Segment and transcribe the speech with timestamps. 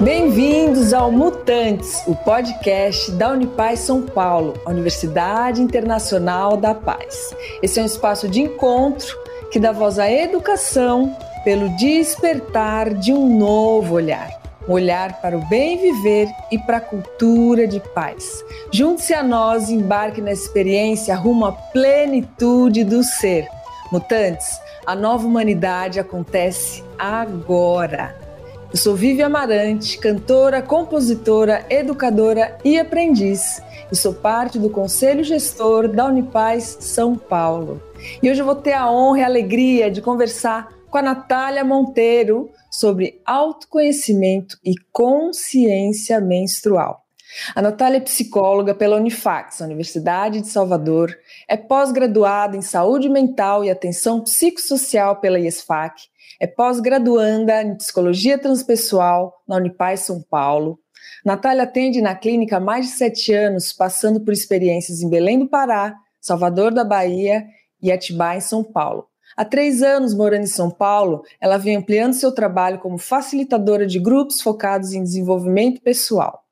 [0.00, 7.34] Bem-vindos ao Mutantes, o podcast da Unipaz São Paulo, Universidade Internacional da Paz.
[7.62, 9.06] Esse é um espaço de encontro
[9.50, 14.30] que dá voz à educação pelo despertar de um novo olhar.
[14.68, 18.44] Um olhar para o bem viver e para a cultura de paz.
[18.70, 23.48] Junte-se a nós e embarque na experiência rumo à plenitude do ser.
[23.90, 28.25] Mutantes, a nova humanidade acontece agora.
[28.68, 33.62] Eu sou Vivi Amarante, cantora, compositora, educadora e aprendiz.
[33.92, 37.80] E sou parte do Conselho Gestor da Unipaz São Paulo.
[38.20, 41.64] E hoje eu vou ter a honra e a alegria de conversar com a Natália
[41.64, 47.06] Monteiro sobre autoconhecimento e consciência menstrual.
[47.54, 51.16] A Natália é psicóloga pela Unifax, Universidade de Salvador,
[51.48, 56.02] é pós-graduada em saúde mental e atenção psicossocial pela IESFAC,
[56.40, 60.78] é pós-graduanda em psicologia transpessoal na Unipaz São Paulo.
[61.24, 65.48] Natália atende na clínica há mais de sete anos, passando por experiências em Belém do
[65.48, 67.44] Pará, Salvador da Bahia
[67.80, 69.06] e Atibaia, em São Paulo.
[69.36, 73.98] Há três anos morando em São Paulo, ela vem ampliando seu trabalho como facilitadora de
[73.98, 76.42] grupos focados em desenvolvimento pessoal.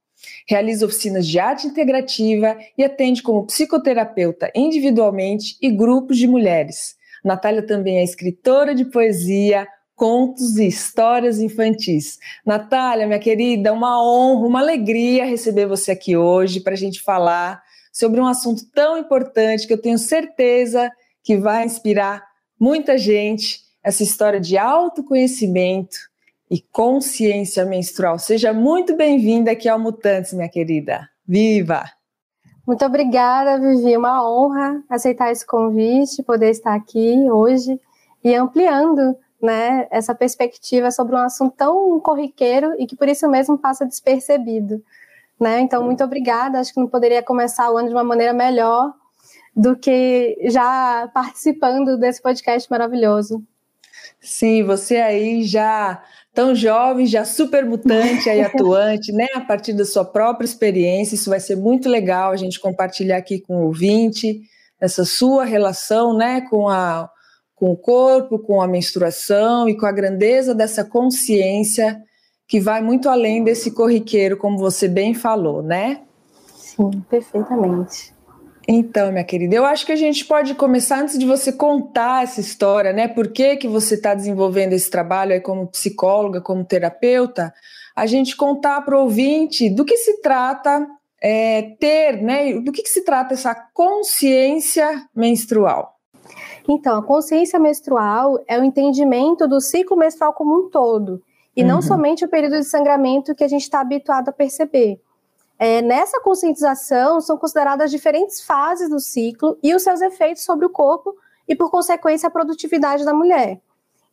[0.46, 6.96] Realiza oficinas de arte integrativa e atende como psicoterapeuta individualmente e grupos de mulheres.
[7.24, 12.18] Natália também é escritora de poesia, contos e histórias infantis.
[12.44, 17.62] Natália, minha querida, uma honra, uma alegria receber você aqui hoje para a gente falar
[17.92, 20.90] sobre um assunto tão importante que eu tenho certeza
[21.22, 22.22] que vai inspirar
[22.58, 25.96] muita gente, essa história de autoconhecimento
[26.50, 28.18] e consciência menstrual.
[28.18, 31.08] Seja muito bem-vinda aqui ao Mutantes, minha querida.
[31.26, 31.84] Viva!
[32.66, 33.96] Muito obrigada, Vivi.
[33.96, 37.78] Uma honra aceitar esse convite, poder estar aqui hoje
[38.22, 43.58] e ampliando né, essa perspectiva sobre um assunto tão corriqueiro e que por isso mesmo
[43.58, 44.82] passa despercebido.
[45.38, 45.60] Né?
[45.60, 46.58] Então, muito obrigada.
[46.58, 48.94] Acho que não poderia começar o ano de uma maneira melhor
[49.54, 53.42] do que já participando desse podcast maravilhoso.
[54.18, 59.26] Sim, você aí já tão jovem, já super mutante aí atuante, né?
[59.34, 63.38] A partir da sua própria experiência, isso vai ser muito legal a gente compartilhar aqui
[63.38, 64.40] com o ouvinte
[64.80, 67.10] essa sua relação, né, com a
[67.54, 72.00] com o corpo, com a menstruação e com a grandeza dessa consciência
[72.46, 76.02] que vai muito além desse corriqueiro, como você bem falou, né?
[76.54, 78.12] Sim, perfeitamente.
[78.66, 82.40] Então, minha querida, eu acho que a gente pode começar antes de você contar essa
[82.40, 83.06] história, né?
[83.06, 87.52] Por que, que você está desenvolvendo esse trabalho aí como psicóloga, como terapeuta,
[87.94, 90.86] a gente contar para o ouvinte do que se trata
[91.22, 92.54] é, ter, né?
[92.54, 95.93] Do que, que se trata essa consciência menstrual.
[96.68, 101.22] Então, a consciência menstrual é o entendimento do ciclo menstrual como um todo,
[101.54, 101.68] e uhum.
[101.68, 105.00] não somente o período de sangramento que a gente está habituado a perceber.
[105.58, 110.70] É, nessa conscientização, são consideradas diferentes fases do ciclo e os seus efeitos sobre o
[110.70, 111.14] corpo
[111.46, 113.60] e, por consequência, a produtividade da mulher.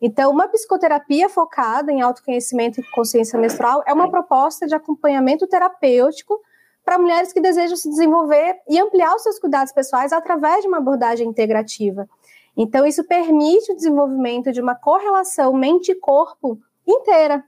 [0.01, 6.39] Então, uma psicoterapia focada em autoconhecimento e consciência menstrual é uma proposta de acompanhamento terapêutico
[6.83, 10.77] para mulheres que desejam se desenvolver e ampliar os seus cuidados pessoais através de uma
[10.77, 12.09] abordagem integrativa.
[12.57, 17.43] Então, isso permite o desenvolvimento de uma correlação mente-corpo inteira,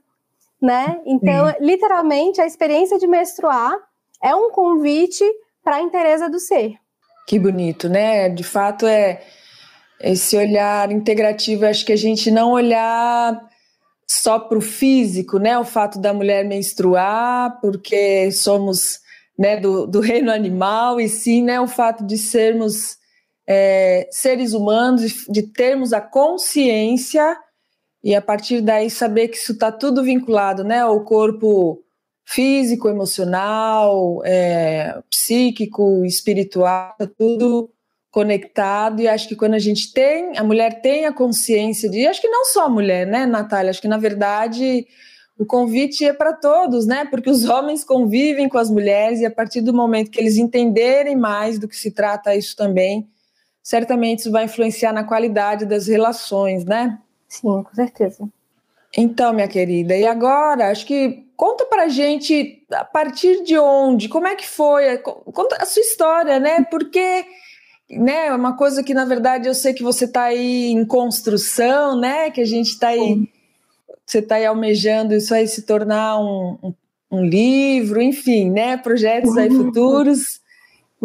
[0.60, 1.00] né?
[1.04, 1.54] Então, Sim.
[1.60, 3.76] literalmente, a experiência de menstruar
[4.22, 5.24] é um convite
[5.62, 6.74] para a inteireza do ser.
[7.26, 8.28] Que bonito, né?
[8.28, 9.22] De fato, é
[10.00, 11.66] esse olhar integrativo.
[11.66, 13.40] Acho que a gente não olhar
[14.06, 15.58] só para o físico, né?
[15.58, 19.00] O fato da mulher menstruar, porque somos
[19.38, 22.96] né, do, do reino animal, e sim né, o fato de sermos
[23.46, 27.36] é, seres humanos, de termos a consciência
[28.02, 31.82] e a partir daí saber que isso está tudo vinculado, né, ao corpo
[32.24, 37.70] físico, emocional, é, psíquico, espiritual, tá tudo
[38.10, 39.00] conectado.
[39.00, 42.28] E acho que quando a gente tem, a mulher tem a consciência de, acho que
[42.28, 44.86] não só a mulher, né, Natália, acho que na verdade
[45.36, 49.30] o convite é para todos, né, porque os homens convivem com as mulheres e a
[49.30, 53.08] partir do momento que eles entenderem mais do que se trata isso também,
[53.64, 56.98] certamente isso vai influenciar na qualidade das relações, né?
[57.26, 58.28] Sim, com certeza.
[58.96, 64.26] Então, minha querida, e agora, acho que conta pra gente a partir de onde, como
[64.26, 66.62] é que foi, conta a sua história, né?
[66.70, 67.24] Porque,
[67.90, 71.98] né, é uma coisa que na verdade eu sei que você está aí em construção,
[71.98, 72.30] né?
[72.30, 73.28] Que a gente está aí,
[74.06, 76.74] você está aí almejando isso aí se tornar um, um,
[77.10, 78.76] um livro, enfim, né?
[78.76, 80.43] Projetos aí futuros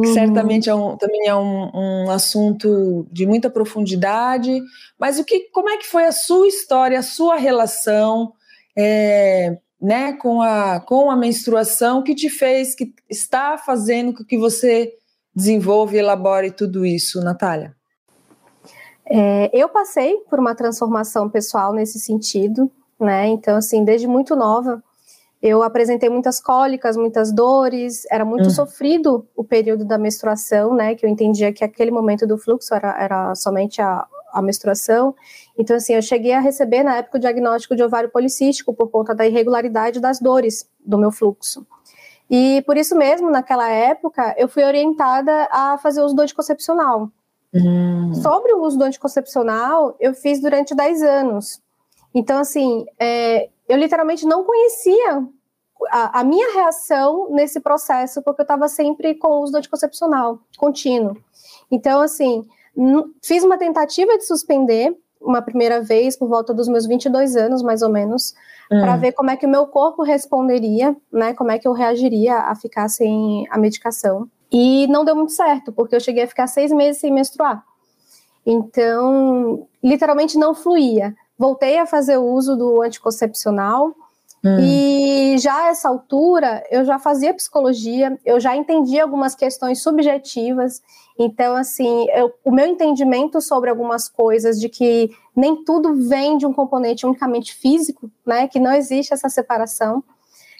[0.01, 0.13] que uhum.
[0.13, 4.61] certamente é um, também é um, um, assunto de muita profundidade.
[4.97, 8.33] Mas o que, como é que foi a sua história, a sua relação
[8.77, 14.37] é, né, com a, com a menstruação que te fez, que está fazendo com que
[14.37, 14.93] você
[15.35, 17.75] desenvolva e elabore tudo isso, Natália?
[19.05, 23.27] É, eu passei por uma transformação pessoal nesse sentido, né?
[23.27, 24.83] Então, assim, desde muito nova,
[25.41, 28.49] eu apresentei muitas cólicas, muitas dores, era muito uhum.
[28.49, 30.95] sofrido o período da menstruação, né?
[30.95, 35.15] Que eu entendia que aquele momento do fluxo era, era somente a, a menstruação.
[35.57, 39.15] Então, assim, eu cheguei a receber na época o diagnóstico de ovário policístico por conta
[39.15, 41.65] da irregularidade das dores do meu fluxo.
[42.29, 47.09] E por isso mesmo, naquela época, eu fui orientada a fazer uso do anticoncepcional.
[47.53, 48.13] Uhum.
[48.13, 51.61] Sobre o uso do anticoncepcional, eu fiz durante 10 anos.
[52.13, 55.23] Então, assim, é, eu literalmente não conhecia
[55.91, 60.39] a, a, minha reação nesse processo, porque eu estava sempre com o uso do anticoncepcional
[60.57, 61.15] contínuo.
[61.71, 62.45] Então, assim,
[63.21, 67.81] fiz uma tentativa de suspender uma primeira vez, por volta dos meus 22 anos, mais
[67.81, 68.33] ou menos,
[68.71, 68.79] hum.
[68.79, 72.37] para ver como é que o meu corpo responderia, né, como é que eu reagiria
[72.37, 74.27] a ficar sem a medicação.
[74.51, 77.63] E não deu muito certo, porque eu cheguei a ficar seis meses sem menstruar.
[78.45, 83.95] Então, literalmente não fluía voltei a fazer uso do anticoncepcional.
[84.43, 84.57] Hum.
[84.59, 90.81] E já a essa altura, eu já fazia psicologia, eu já entendia algumas questões subjetivas.
[91.17, 96.45] Então, assim, eu, o meu entendimento sobre algumas coisas, de que nem tudo vem de
[96.45, 100.03] um componente unicamente físico, né, que não existe essa separação,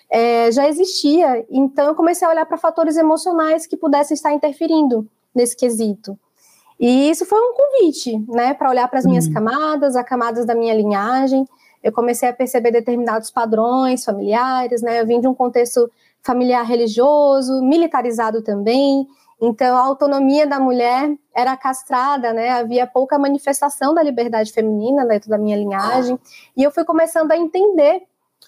[0.09, 1.45] é, já existia.
[1.49, 6.17] Então, eu comecei a olhar para fatores emocionais que pudessem estar interferindo nesse quesito.
[6.79, 9.33] E isso foi um convite, né, para olhar para as minhas uhum.
[9.33, 11.45] camadas, as camadas da minha linhagem.
[11.83, 15.01] Eu comecei a perceber determinados padrões familiares, né?
[15.01, 15.89] Eu vim de um contexto
[16.21, 19.07] familiar religioso, militarizado também.
[19.41, 22.49] Então, a autonomia da mulher era castrada, né?
[22.49, 26.19] Havia pouca manifestação da liberdade feminina dentro da minha linhagem.
[26.55, 28.03] E eu fui começando a entender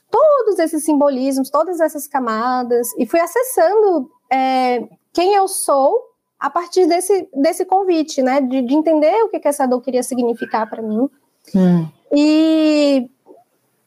[0.09, 6.10] todos esses simbolismos, todas essas camadas, e fui acessando é, quem eu sou
[6.41, 8.41] a partir desse, desse convite, né?
[8.41, 11.07] De, de entender o que, que essa dor queria significar para mim.
[11.53, 11.87] Hum.
[12.11, 13.07] E,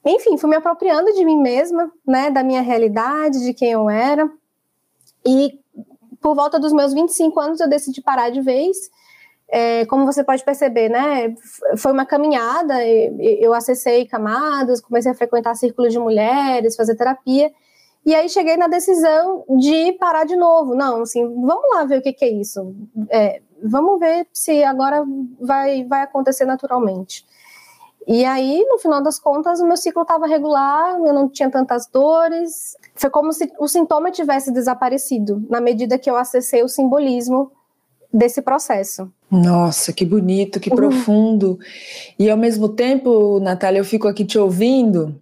[0.06, 2.30] enfim, fui me apropriando de mim mesma, né?
[2.30, 4.30] Da minha realidade, de quem eu era.
[5.26, 5.58] E
[6.20, 8.76] por volta dos meus 25 anos eu decidi parar de vez.
[9.48, 11.34] É, como você pode perceber, né?
[11.76, 17.50] Foi uma caminhada, eu acessei camadas, comecei a frequentar círculos de mulheres, fazer terapia.
[18.04, 20.74] E aí cheguei na decisão de parar de novo.
[20.74, 22.74] Não, assim, vamos lá ver o que, que é isso.
[23.08, 25.04] É, vamos ver se agora
[25.40, 27.24] vai, vai acontecer naturalmente.
[28.06, 31.86] E aí, no final das contas, o meu ciclo estava regular, eu não tinha tantas
[31.86, 32.76] dores.
[32.94, 37.50] Foi como se o sintoma tivesse desaparecido, na medida que eu acessei o simbolismo
[38.12, 39.10] desse processo.
[39.30, 40.76] Nossa, que bonito, que uhum.
[40.76, 41.58] profundo.
[42.18, 45.18] E ao mesmo tempo, Natália, eu fico aqui te ouvindo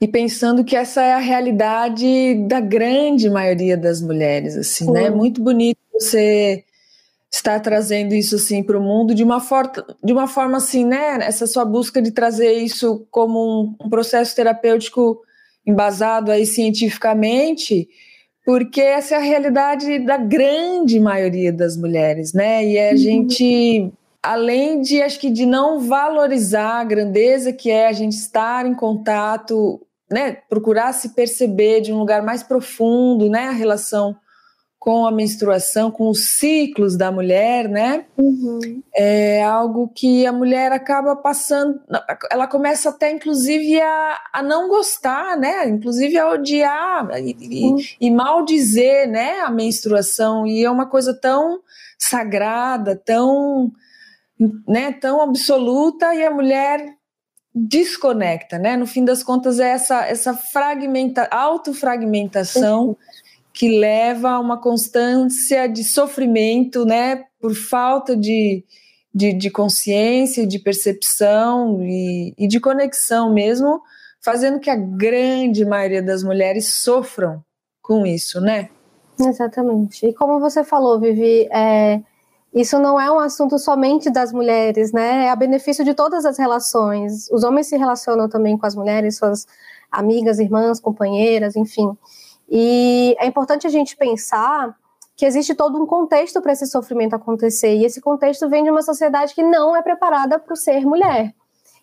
[0.00, 4.92] e pensando que essa é a realidade da grande maioria das mulheres, assim, Sim.
[4.92, 5.10] né?
[5.10, 6.64] Muito bonito você
[7.30, 9.72] estar trazendo isso assim para o mundo de uma forma,
[10.02, 11.18] de uma forma assim, né?
[11.20, 15.20] Essa sua busca de trazer isso como um, um processo terapêutico
[15.66, 17.86] embasado aí cientificamente,
[18.44, 22.64] porque essa é a realidade da grande maioria das mulheres, né?
[22.64, 22.96] E a uhum.
[22.96, 23.92] gente
[24.28, 28.74] além de acho que de não valorizar a grandeza que é a gente estar em
[28.74, 34.14] contato, né, procurar se perceber de um lugar mais profundo, né, a relação
[34.78, 38.04] com a menstruação, com os ciclos da mulher, né?
[38.18, 38.82] Uhum.
[38.94, 41.80] É algo que a mulher acaba passando,
[42.30, 45.68] ela começa até inclusive a, a não gostar, né?
[45.68, 47.78] Inclusive a odiar e, uhum.
[47.78, 49.40] e, e maldizer, né?
[49.40, 51.60] A menstruação e é uma coisa tão
[51.98, 53.72] sagrada, tão
[54.66, 56.96] né, tão absoluta e a mulher
[57.54, 58.76] desconecta, né?
[58.76, 62.96] No fim das contas é essa essa fragmenta, autofragmentação
[63.52, 68.64] que leva a uma constância de sofrimento, né, por falta de,
[69.12, 73.82] de, de consciência, de percepção e, e de conexão mesmo,
[74.20, 77.42] fazendo que a grande maioria das mulheres sofram
[77.82, 78.68] com isso, né?
[79.18, 80.06] Exatamente.
[80.06, 82.00] E como você falou, Vivi, é,
[82.52, 85.26] isso não é um assunto somente das mulheres, né?
[85.26, 87.30] É a benefício de todas as relações.
[87.30, 89.46] Os homens se relacionam também com as mulheres, suas
[89.92, 91.96] amigas, irmãs, companheiras, enfim.
[92.48, 94.74] E é importante a gente pensar
[95.14, 97.74] que existe todo um contexto para esse sofrimento acontecer.
[97.76, 101.34] E esse contexto vem de uma sociedade que não é preparada para o ser mulher.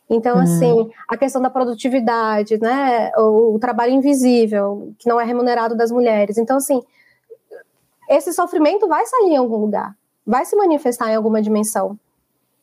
[0.09, 0.41] Então, hum.
[0.41, 3.11] assim, a questão da produtividade, né?
[3.17, 6.39] O, o trabalho invisível, que não é remunerado das mulheres.
[6.39, 6.81] Então, assim,
[8.09, 9.95] esse sofrimento vai sair em algum lugar
[10.25, 11.99] vai se manifestar em alguma dimensão,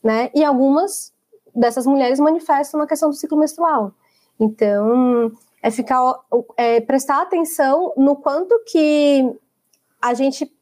[0.02, 0.31] né?
[0.35, 1.12] E algumas
[1.54, 3.92] dessas mulheres manifestam na questão do ciclo menstrual.
[4.40, 5.31] Então,
[5.62, 6.21] é ficar
[6.57, 9.33] é, prestar atenção no quanto que
[10.00, 10.52] a gente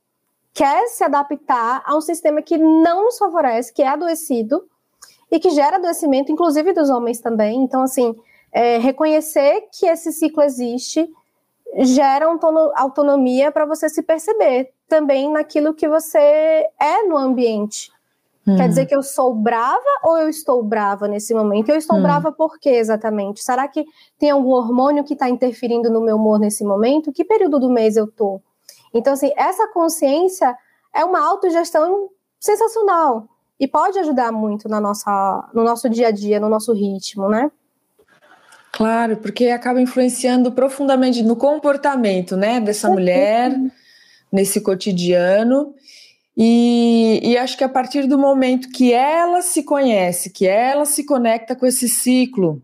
[0.52, 4.68] quer se adaptar a um sistema que não nos favorece, que é adoecido
[5.30, 7.62] e que gera adoecimento, inclusive dos homens também.
[7.62, 8.14] Então, assim,
[8.52, 11.08] é, reconhecer que esse ciclo existe
[11.78, 12.26] gera
[12.74, 17.90] autonomia para você se perceber também naquilo que você é no ambiente.
[18.46, 18.56] Hum.
[18.56, 21.68] Quer dizer que eu sou brava ou eu estou brava nesse momento?
[21.68, 22.02] Eu estou hum.
[22.02, 23.42] brava por quê exatamente?
[23.42, 23.84] Será que
[24.18, 27.12] tem algum hormônio que está interferindo no meu humor nesse momento?
[27.12, 28.40] Que período do mês eu tô?
[28.92, 30.56] Então, assim, essa consciência
[30.92, 32.08] é uma autogestão
[32.40, 37.28] sensacional e pode ajudar muito na nossa, no nosso dia a dia, no nosso ritmo,
[37.28, 37.52] né?
[38.72, 43.52] Claro, porque acaba influenciando profundamente no comportamento, né, dessa mulher
[44.32, 45.74] nesse cotidiano.
[46.36, 51.04] E, e, acho que a partir do momento que ela se conhece, que ela se
[51.04, 52.62] conecta com esse ciclo,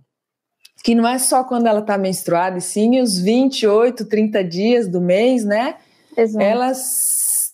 [0.83, 5.01] que não é só quando ela está menstruada, e sim os 28, 30 dias do
[5.01, 5.75] mês, né?
[6.17, 6.43] Exato.
[6.43, 6.73] Ela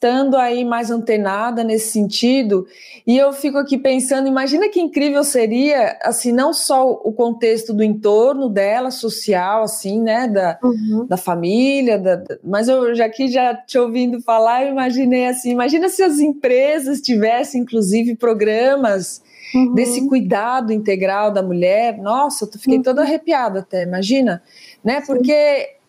[0.03, 2.67] estando aí mais antenada nesse sentido.
[3.07, 7.85] E eu fico aqui pensando, imagina que incrível seria, assim, não só o contexto do
[7.85, 11.07] entorno dela, social, assim, né, da, uhum.
[11.07, 15.89] da família, da, mas eu já aqui já te ouvindo falar, eu imaginei assim, imagina
[15.89, 19.23] se as empresas tivessem, inclusive, programas
[19.55, 19.73] uhum.
[19.73, 21.97] desse cuidado integral da mulher.
[21.99, 22.83] Nossa, eu fiquei uhum.
[22.83, 24.43] toda arrepiada até, imagina,
[24.83, 25.81] né, porque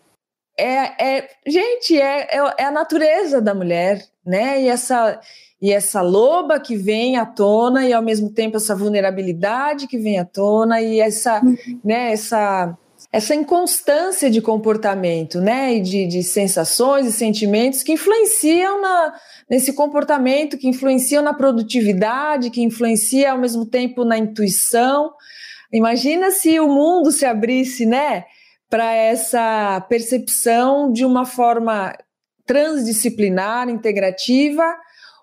[0.58, 4.62] é, é gente, é, é, é, a natureza da mulher, né?
[4.62, 5.20] E essa,
[5.60, 10.18] e essa loba que vem à tona, e ao mesmo tempo essa vulnerabilidade que vem
[10.18, 11.56] à tona, e essa, uhum.
[11.84, 12.76] né, essa,
[13.12, 15.74] essa inconstância de comportamento, né?
[15.74, 19.14] E de, de sensações e sentimentos que influenciam na,
[19.50, 25.12] nesse comportamento, que influenciam na produtividade, que influencia ao mesmo tempo na intuição.
[25.72, 28.24] Imagina se o mundo se abrisse, né?
[28.68, 31.96] Para essa percepção de uma forma
[32.46, 34.64] transdisciplinar, integrativa,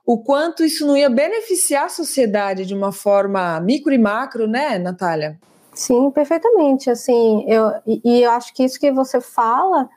[0.05, 4.79] o quanto isso não ia beneficiar a sociedade de uma forma micro e macro, né,
[4.79, 5.39] Natália?
[5.73, 6.89] Sim, perfeitamente.
[6.89, 9.89] Assim, eu, e eu acho que isso que você fala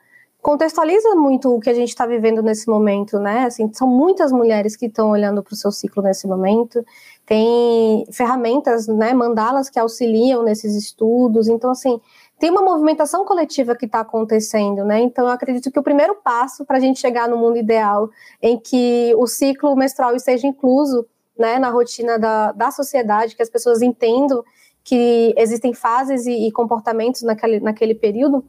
[0.45, 3.45] contextualiza muito o que a gente está vivendo nesse momento, né?
[3.45, 6.85] Assim, são muitas mulheres que estão olhando para o seu ciclo nesse momento.
[7.25, 11.47] Tem ferramentas, né, mandalas que auxiliam nesses estudos.
[11.47, 11.99] Então, assim,
[12.39, 14.99] tem uma movimentação coletiva que está acontecendo, né?
[14.99, 18.09] Então, eu acredito que o primeiro passo para a gente chegar no mundo ideal,
[18.41, 23.49] em que o ciclo menstrual esteja incluso né, na rotina da, da sociedade, que as
[23.49, 24.43] pessoas entendam
[24.83, 28.45] que existem fases e, e comportamentos naquele, naquele período,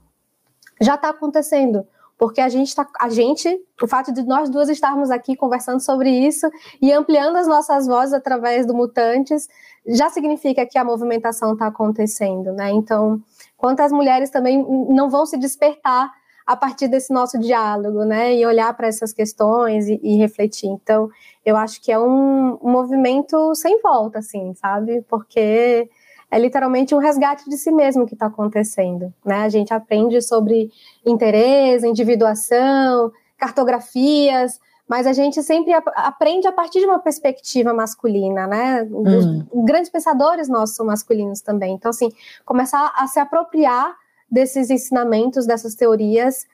[0.80, 1.86] já está acontecendo
[2.18, 3.48] porque a gente está, a gente,
[3.82, 6.48] o fato de nós duas estarmos aqui conversando sobre isso
[6.80, 9.46] e ampliando as nossas vozes através do Mutantes,
[9.86, 12.70] já significa que a movimentação está acontecendo, né?
[12.70, 13.22] Então,
[13.56, 16.10] quantas mulheres também não vão se despertar
[16.46, 18.34] a partir desse nosso diálogo, né?
[18.36, 20.68] E olhar para essas questões e, e, refletir.
[20.68, 21.08] Então,
[21.44, 25.04] eu acho que é um, um movimento sem volta, assim, sabe?
[25.08, 25.88] Porque
[26.30, 29.42] é literalmente um resgate de si mesmo que está acontecendo, né?
[29.42, 30.70] A gente aprende sobre
[31.04, 38.82] interesse, individuação, cartografias, mas a gente sempre aprende a partir de uma perspectiva masculina, né?
[38.84, 39.64] Hum.
[39.64, 41.74] grandes pensadores nossos são masculinos também.
[41.74, 42.12] Então, assim,
[42.44, 43.96] começar a se apropriar
[44.30, 46.46] desses ensinamentos, dessas teorias,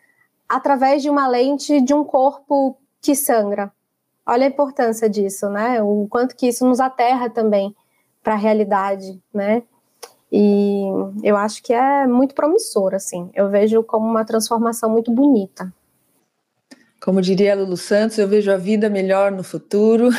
[0.49, 3.71] através de uma lente de um corpo que sangra.
[4.25, 5.83] Olha a importância disso, né?
[5.83, 7.75] O quanto que isso nos aterra também
[8.23, 9.63] para a realidade, né?
[10.31, 10.85] E
[11.23, 13.31] eu acho que é muito promissor, assim.
[13.35, 15.71] Eu vejo como uma transformação muito bonita.
[17.03, 20.11] Como diria Lulu Santos, eu vejo a vida melhor no futuro.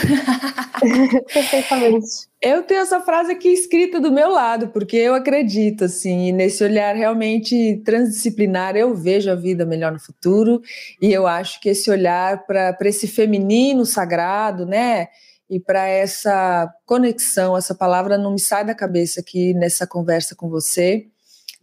[1.33, 2.27] Perfeitamente.
[2.43, 6.93] Eu tenho essa frase aqui escrita do meu lado, porque eu acredito, assim, nesse olhar
[6.93, 10.61] realmente transdisciplinar, eu vejo a vida melhor no futuro,
[11.01, 15.07] e eu acho que esse olhar para esse feminino sagrado, né,
[15.49, 20.49] e para essa conexão, essa palavra não me sai da cabeça aqui nessa conversa com
[20.49, 21.05] você,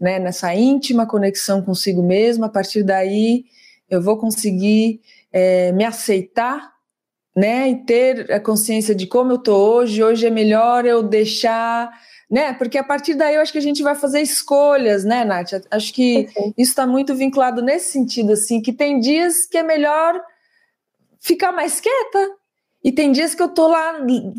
[0.00, 3.44] né, nessa íntima conexão consigo mesma, a partir daí
[3.90, 5.00] eu vou conseguir
[5.32, 6.72] é, me aceitar,
[7.36, 10.02] né, e ter a consciência de como eu tô hoje.
[10.02, 11.90] Hoje é melhor eu deixar,
[12.30, 15.52] né, porque a partir daí eu acho que a gente vai fazer escolhas, né, Nath?
[15.70, 20.20] Acho que isso está muito vinculado nesse sentido, assim, que tem dias que é melhor
[21.20, 22.36] ficar mais quieta.
[22.82, 23.94] E tem dias que eu tô lá,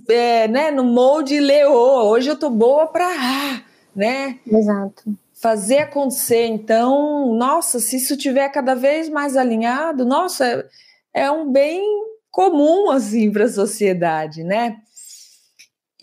[0.10, 2.05] é, né, no molde leoa.
[2.05, 3.63] Hoje eu tô boa para,
[3.96, 4.39] né?
[4.48, 6.45] Exato fazer acontecer.
[6.45, 10.65] Então, nossa, se isso tiver cada vez mais alinhado, nossa,
[11.13, 11.83] é um bem
[12.29, 14.77] comum assim para a sociedade, né?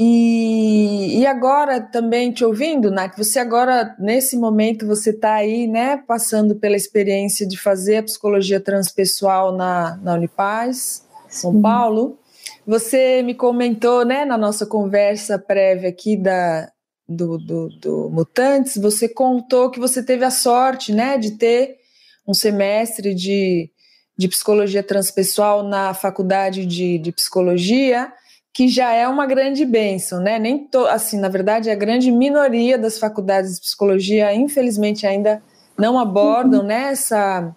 [0.00, 5.96] E, e agora também te ouvindo, Nath, você agora, nesse momento, você está aí, né,
[5.96, 11.62] passando pela experiência de fazer a psicologia transpessoal na, na Unipaz, São Sim.
[11.62, 12.16] Paulo.
[12.64, 16.70] Você me comentou, né, na nossa conversa prévia aqui da,
[17.08, 21.78] do, do, do Mutantes, você contou que você teve a sorte, né, de ter
[22.26, 23.70] um semestre de,
[24.16, 28.12] de psicologia transpessoal na faculdade de, de psicologia
[28.52, 30.36] que já é uma grande bênção, né?
[30.36, 35.40] Nem to, assim, na verdade, a grande minoria das faculdades de psicologia, infelizmente, ainda
[35.78, 37.54] não abordam né, essa,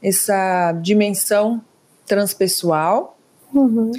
[0.00, 1.60] essa dimensão
[2.06, 3.18] transpessoal.
[3.52, 3.90] Uhum.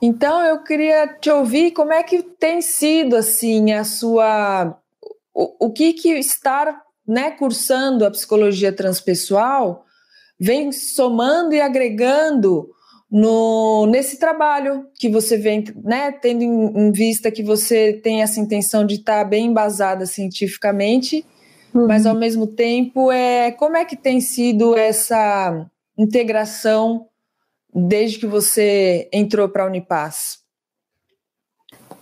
[0.00, 4.78] Então, eu queria te ouvir como é que tem sido assim a sua
[5.34, 9.84] o, o que que estar né, cursando a psicologia transpessoal
[10.38, 12.68] vem somando e agregando
[13.10, 18.38] no, nesse trabalho que você vem, né, tendo em, em vista que você tem essa
[18.38, 21.24] intenção de estar tá bem embasada cientificamente,
[21.74, 21.86] uhum.
[21.86, 27.06] mas ao mesmo tempo é como é que tem sido essa integração
[27.74, 30.38] desde que você entrou para a Unipaz?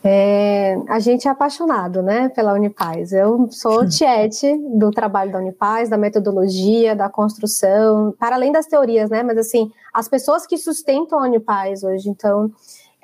[0.08, 3.12] É, a gente é apaixonado, né, pela Unipaz.
[3.12, 9.10] Eu sou tiete do trabalho da Unipaz, da metodologia, da construção, para além das teorias,
[9.10, 12.08] né, mas assim, as pessoas que sustentam a Unipaz hoje.
[12.08, 12.52] Então,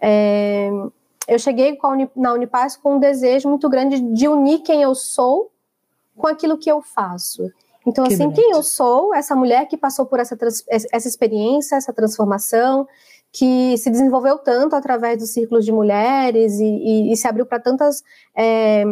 [0.00, 0.70] é,
[1.26, 1.76] eu cheguei
[2.14, 5.50] na Unipaz com um desejo muito grande de unir quem eu sou
[6.16, 7.50] com aquilo que eu faço.
[7.86, 8.40] Então, que assim, bonito.
[8.40, 10.36] quem eu sou, essa mulher que passou por essa,
[10.68, 12.86] essa experiência, essa transformação,
[13.32, 17.58] que se desenvolveu tanto através dos círculos de mulheres e, e, e se abriu para
[17.58, 18.02] tantas
[18.36, 18.84] é,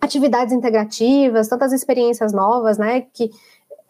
[0.00, 3.02] atividades integrativas, tantas experiências novas, né?
[3.12, 3.30] Que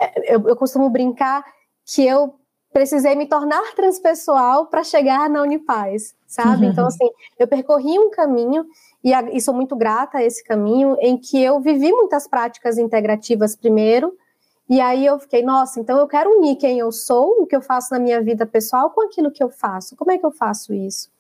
[0.01, 1.45] é, eu, eu costumo brincar
[1.85, 2.35] que eu
[2.73, 6.65] precisei me tornar transpessoal para chegar na Unipaz, sabe?
[6.65, 6.73] Uhum.
[6.79, 8.65] Então, assim, eu percorri um caminho
[9.09, 12.77] e, a, e sou muito grata a esse caminho em que eu vivi muitas práticas
[12.77, 14.15] integrativas primeiro,
[14.69, 17.63] e aí eu fiquei, nossa, então eu quero unir quem eu sou, o que eu
[17.63, 19.97] faço na minha vida pessoal, com aquilo que eu faço.
[19.97, 21.11] Como é que eu faço isso?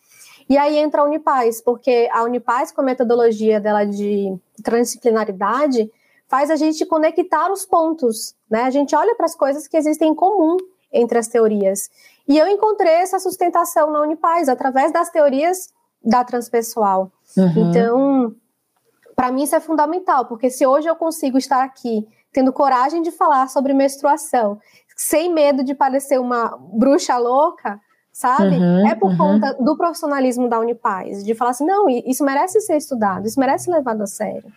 [0.50, 5.90] E aí entra a Unipaz, porque a Unipaz, com a metodologia dela de transdisciplinaridade,
[6.26, 8.64] faz a gente conectar os pontos, né?
[8.64, 10.58] A gente olha para as coisas que existem em comum
[10.92, 11.90] entre as teorias.
[12.26, 15.70] E eu encontrei essa sustentação na Unipaz, através das teorias
[16.04, 17.10] da transpessoal.
[17.36, 17.70] Uhum.
[17.70, 18.34] Então,
[19.14, 23.10] para mim isso é fundamental, porque se hoje eu consigo estar aqui tendo coragem de
[23.10, 24.58] falar sobre menstruação,
[24.96, 27.80] sem medo de parecer uma bruxa louca,
[28.12, 28.56] sabe?
[28.56, 29.16] Uhum, é por uhum.
[29.16, 33.66] conta do profissionalismo da Unipaz, de falar assim, não, isso merece ser estudado, isso merece
[33.66, 34.52] ser levado a sério.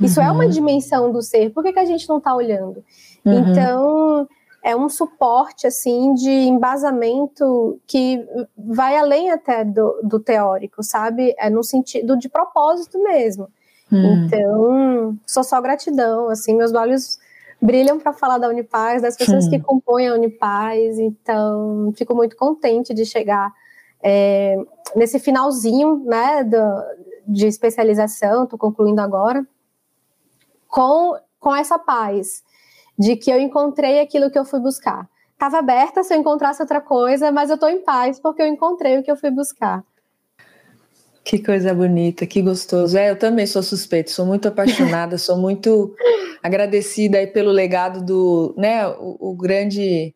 [0.00, 0.26] Isso uhum.
[0.26, 0.50] é uma uhum.
[0.50, 2.84] dimensão do ser, por que, que a gente não está olhando?
[3.24, 3.50] Uhum.
[3.50, 4.28] Então,
[4.68, 8.22] é um suporte, assim, de embasamento que
[8.54, 11.34] vai além até do, do teórico, sabe?
[11.38, 13.48] É no sentido de propósito mesmo.
[13.90, 14.26] Hum.
[14.26, 17.18] Então, sou só gratidão, assim, meus olhos
[17.62, 22.92] brilham para falar da Unipaz, das pessoas que compõem a Unipaz, então fico muito contente
[22.92, 23.50] de chegar
[24.02, 24.54] é,
[24.94, 26.58] nesse finalzinho, né, do,
[27.26, 29.46] de especialização, estou concluindo agora,
[30.68, 32.44] com, com essa paz,
[32.98, 35.08] de que eu encontrei aquilo que eu fui buscar.
[35.32, 38.98] Estava aberta se eu encontrasse outra coisa, mas eu estou em paz porque eu encontrei
[38.98, 39.84] o que eu fui buscar.
[41.24, 42.96] Que coisa bonita, que gostoso.
[42.96, 45.94] É, eu também sou suspeita, sou muito apaixonada, sou muito
[46.42, 50.14] agradecida aí pelo legado do, né, o, o, grande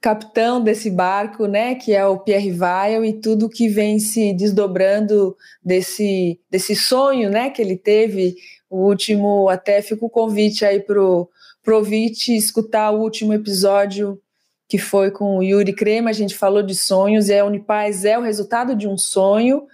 [0.00, 5.36] capitão desse barco, né, que é o Pierre Weil e tudo que vem se desdobrando
[5.62, 8.36] desse, desse sonho, né, que ele teve.
[8.70, 11.28] O último, até fica o convite aí pro,
[11.62, 14.20] pro ouvinte escutar o último episódio
[14.68, 18.18] que foi com o Yuri Crema, a gente falou de sonhos e a Unipaz é
[18.18, 19.66] o resultado de um sonho,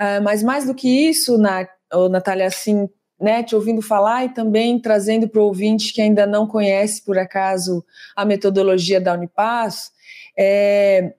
[0.00, 2.88] Uh, mas mais do que isso, Nat, oh, Natália, assim,
[3.20, 7.18] né, te ouvindo falar e também trazendo para o ouvinte que ainda não conhece, por
[7.18, 7.84] acaso,
[8.16, 9.92] a metodologia da Unipaz,
[10.38, 11.12] é,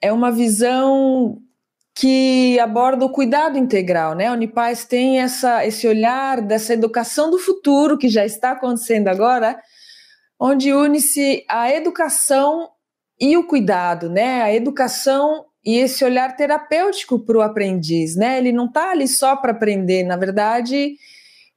[0.00, 1.42] é uma visão
[1.98, 4.28] que aborda o cuidado integral, né?
[4.28, 9.60] A Unipaz tem essa, esse olhar dessa educação do futuro que já está acontecendo agora,
[10.38, 12.70] onde une-se a educação
[13.20, 14.42] e o cuidado, né?
[14.42, 18.38] A educação e esse olhar terapêutico para o aprendiz, né?
[18.38, 20.94] Ele não está ali só para aprender, na verdade,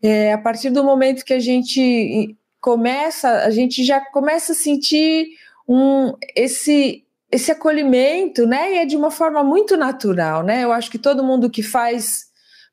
[0.02, 5.28] é, a partir do momento que a gente começa, a gente já começa a sentir
[5.68, 8.74] um, esse esse acolhimento, né?
[8.74, 10.64] E é de uma forma muito natural, né?
[10.64, 12.26] Eu acho que todo mundo que faz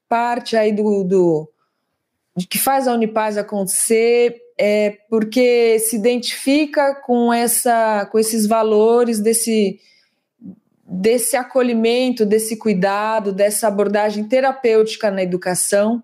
[0.08, 1.52] parte aí do, do
[2.48, 9.80] que faz a Unipaz acontecer é porque se identifica com essa com esses valores desse
[10.90, 16.02] desse acolhimento, desse cuidado, dessa abordagem terapêutica na educação.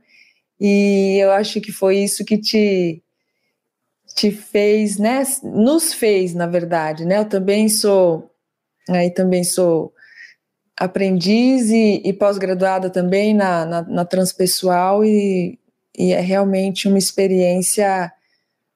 [0.60, 3.02] E eu acho que foi isso que te
[4.14, 5.24] te fez, né?
[5.42, 7.18] Nos fez, na verdade, né?
[7.18, 8.30] Eu também sou,
[8.88, 9.92] aí também sou
[10.76, 15.58] aprendiz e, e pós-graduada também na, na, na transpessoal e,
[15.96, 18.12] e é realmente uma experiência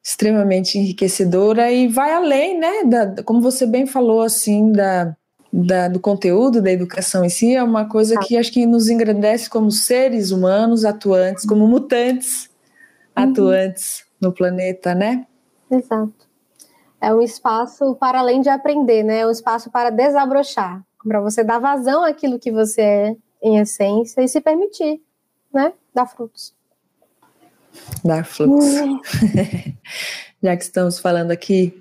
[0.02, 5.14] extremamente enriquecedora e vai além, né, da, como você bem falou, assim, da,
[5.52, 9.50] da, do conteúdo da educação em si, é uma coisa que acho que nos engrandece
[9.50, 12.48] como seres humanos atuantes, como mutantes
[13.16, 13.24] uhum.
[13.24, 15.26] atuantes no planeta, né?
[15.70, 16.27] Exato.
[17.00, 19.20] É um espaço para além de aprender, né?
[19.20, 24.20] É um espaço para desabrochar, para você dar vazão àquilo que você é em essência
[24.20, 25.00] e se permitir,
[25.52, 25.72] né?
[25.94, 26.54] Dar frutos.
[28.04, 28.84] Dar fluxo.
[28.84, 29.00] Uhum.
[30.42, 31.72] Já que estamos falando aqui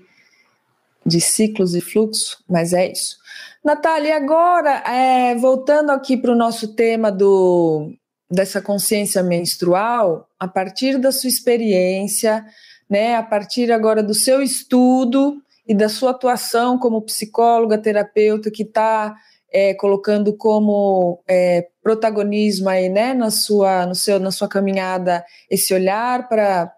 [1.06, 3.17] de ciclos e fluxo, mas é isso.
[3.63, 7.93] Natália, agora, é, voltando aqui para o nosso tema do,
[8.30, 12.45] dessa consciência menstrual, a partir da sua experiência,
[12.89, 18.63] né, a partir agora do seu estudo e da sua atuação como psicóloga, terapeuta, que
[18.63, 19.15] está
[19.52, 25.73] é, colocando como é, protagonismo aí, né, na sua, no seu, na sua caminhada esse
[25.73, 26.71] olhar para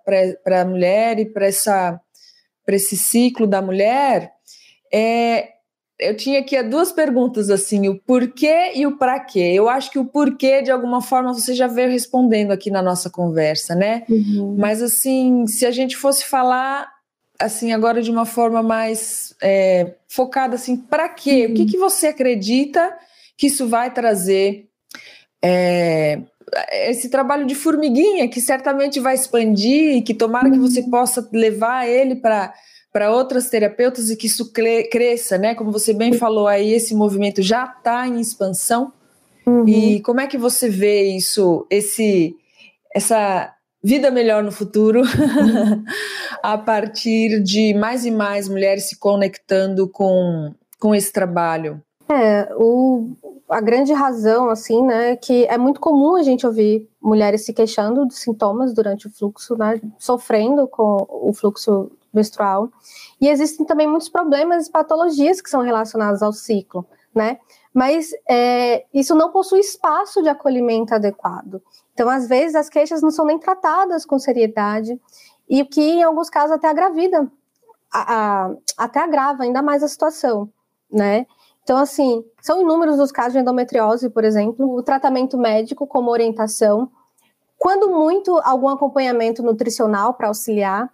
[0.45, 4.31] a mulher e para esse ciclo da mulher,
[4.91, 5.49] é,
[5.99, 9.51] eu tinha aqui duas perguntas assim, o porquê e o para quê.
[9.53, 13.09] Eu acho que o porquê, de alguma forma, você já veio respondendo aqui na nossa
[13.09, 14.03] conversa, né?
[14.09, 14.55] Uhum.
[14.57, 16.87] Mas assim, se a gente fosse falar
[17.37, 21.45] assim agora de uma forma mais é, focada assim, para quê?
[21.45, 21.51] Uhum.
[21.51, 22.97] O que, que você acredita
[23.37, 24.69] que isso vai trazer?
[25.43, 26.21] É,
[26.71, 30.53] esse trabalho de formiguinha que certamente vai expandir e que tomara uhum.
[30.53, 32.53] que você possa levar ele para
[32.91, 35.53] para outras terapeutas e que isso cresça, né?
[35.53, 38.91] Como você bem falou aí, esse movimento já está em expansão.
[39.45, 39.67] Uhum.
[39.67, 42.35] E como é que você vê isso, esse,
[42.93, 45.01] essa vida melhor no futuro,
[46.43, 51.81] a partir de mais e mais mulheres se conectando com, com esse trabalho?
[52.11, 53.15] É, o,
[53.47, 58.07] a grande razão, assim, né, que é muito comum a gente ouvir mulheres se queixando
[58.07, 62.69] de sintomas durante o fluxo, né, sofrendo com o fluxo menstrual.
[63.19, 67.39] E existem também muitos problemas e patologias que são relacionadas ao ciclo, né?
[67.73, 71.61] Mas é, isso não possui espaço de acolhimento adequado.
[71.93, 74.99] Então, às vezes, as queixas não são nem tratadas com seriedade,
[75.49, 77.29] e o que, em alguns casos, até agravida,
[77.91, 80.49] a, a, até agrava ainda mais a situação,
[80.91, 81.25] né?
[81.63, 86.89] Então, assim, são inúmeros os casos de endometriose, por exemplo, o tratamento médico como orientação,
[87.57, 90.89] quando muito, algum acompanhamento nutricional para auxiliar,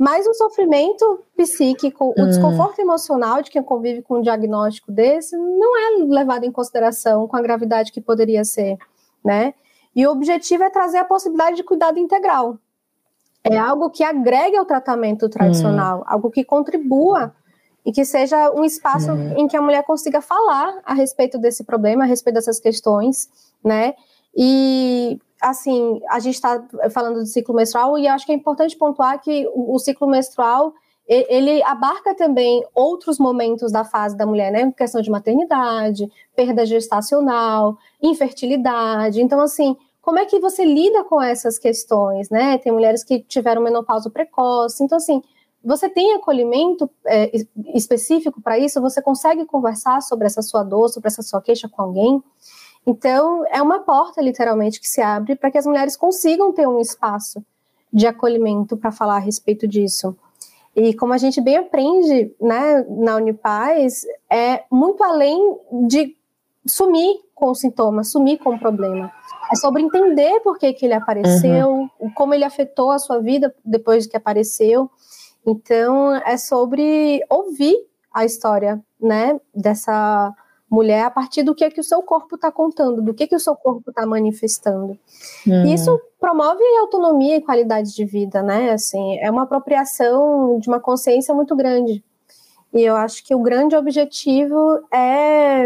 [0.00, 2.26] mas o sofrimento psíquico, o hum.
[2.26, 7.36] desconforto emocional de quem convive com um diagnóstico desse não é levado em consideração com
[7.36, 8.78] a gravidade que poderia ser,
[9.22, 9.52] né?
[9.94, 12.56] E o objetivo é trazer a possibilidade de cuidado integral.
[13.44, 16.04] É algo que agregue ao tratamento tradicional, hum.
[16.06, 17.34] algo que contribua
[17.84, 19.34] e que seja um espaço hum.
[19.36, 23.28] em que a mulher consiga falar a respeito desse problema, a respeito dessas questões,
[23.62, 23.92] né?
[24.34, 29.20] E assim, a gente está falando do ciclo menstrual e acho que é importante pontuar
[29.20, 30.72] que o, o, ciclo menstrual
[31.08, 34.72] ele abarca também outros momentos da fase da mulher, né?
[34.76, 39.20] Questão de maternidade, perda gestacional, infertilidade.
[39.20, 42.58] Então, assim, como é que você lida com essas questões, né?
[42.58, 44.84] Tem mulheres que tiveram menopausa precoce.
[44.84, 45.20] Então, assim,
[45.64, 47.30] você tem acolhimento é,
[47.74, 48.80] específico para isso?
[48.80, 52.22] Você consegue conversar sobre essa sua dor, sobre essa sua queixa com alguém?
[52.86, 56.80] Então, é uma porta, literalmente, que se abre para que as mulheres consigam ter um
[56.80, 57.44] espaço
[57.92, 60.16] de acolhimento para falar a respeito disso.
[60.74, 66.16] E como a gente bem aprende né, na Unipaz, é muito além de
[66.66, 69.10] sumir com o sintoma, sumir com o problema.
[69.52, 72.10] É sobre entender por que, que ele apareceu, uhum.
[72.14, 74.88] como ele afetou a sua vida depois que apareceu.
[75.44, 77.76] Então, é sobre ouvir
[78.12, 80.32] a história né, dessa
[80.70, 83.34] mulher a partir do que é que o seu corpo está contando, do que que
[83.34, 84.96] o seu corpo está manifestando.
[85.46, 85.64] Uhum.
[85.64, 88.70] Isso promove autonomia e qualidade de vida, né?
[88.70, 92.04] Assim, é uma apropriação de uma consciência muito grande.
[92.72, 95.64] E eu acho que o grande objetivo é,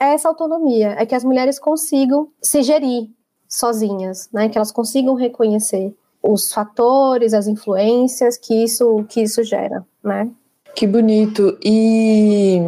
[0.00, 3.10] é essa autonomia, é que as mulheres consigam se gerir
[3.46, 4.48] sozinhas, né?
[4.48, 10.30] Que elas consigam reconhecer os fatores, as influências que isso que isso gera, né?
[10.74, 11.58] Que bonito.
[11.62, 12.62] E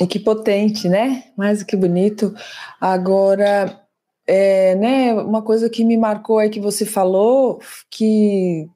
[0.00, 1.24] e que potente, né?
[1.36, 2.34] Mais que bonito.
[2.80, 3.80] Agora,
[4.26, 8.68] é, né, uma coisa que me marcou aí que você falou, que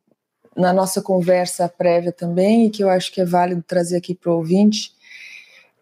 [0.57, 4.31] na nossa conversa prévia também, e que eu acho que é válido trazer aqui para
[4.31, 4.93] o ouvinte,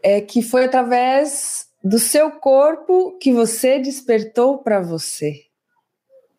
[0.02, 5.44] é que foi através do seu corpo que você despertou para você.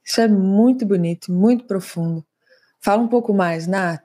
[0.04, 2.26] Isso é muito bonito, muito profundo.
[2.82, 4.02] Fala um pouco mais, Nath.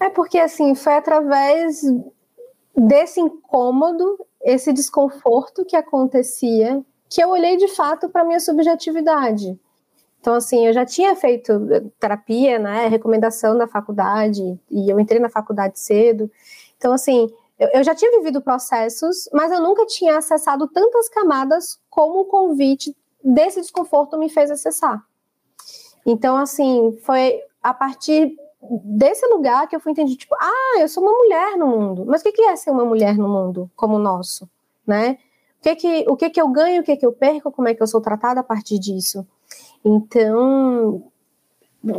[0.00, 1.82] É porque assim, foi através
[2.76, 9.58] desse incômodo, esse desconforto que acontecia, que eu olhei de fato para minha subjetividade.
[10.20, 11.52] Então, assim, eu já tinha feito
[12.00, 16.30] terapia, né, recomendação da faculdade, e eu entrei na faculdade cedo.
[16.78, 21.78] Então, assim, eu, eu já tinha vivido processos, mas eu nunca tinha acessado tantas camadas
[21.90, 25.04] como o convite desse desconforto me fez acessar.
[26.06, 28.36] Então, assim, foi a partir
[28.84, 32.04] desse lugar que eu fui entender, tipo, ah, eu sou uma mulher no mundo.
[32.06, 34.48] Mas o que é ser uma mulher no mundo como o nosso,
[34.86, 35.18] né?
[35.58, 37.74] O que que, o que que eu ganho, o que que eu perco, como é
[37.74, 39.26] que eu sou tratada a partir disso?
[39.84, 41.04] Então,